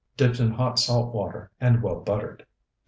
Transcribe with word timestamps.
Dipped 0.17 0.39
in 0.39 0.49
hot 0.53 0.79
salt 0.79 1.13
water, 1.13 1.51
and 1.59 1.83
well 1.83 1.99
buttered. 1.99 2.47